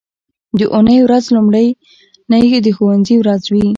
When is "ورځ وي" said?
3.19-3.65